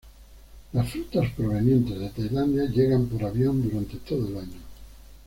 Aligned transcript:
Las 0.73 0.89
frutas 0.89 1.29
provenientes 1.37 1.95
de 1.99 2.09
Tailandia 2.09 2.63
llegan 2.65 3.05
por 3.05 3.23
avión 3.23 3.61
durante 3.61 3.97
todo 3.97 4.29
el 4.29 4.37
año. 4.39 4.57